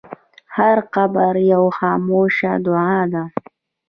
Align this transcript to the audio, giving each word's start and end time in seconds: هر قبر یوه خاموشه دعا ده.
هر 0.57 0.77
قبر 0.95 1.33
یوه 1.51 1.71
خاموشه 1.77 2.51
دعا 2.65 2.99
ده. 3.11 3.23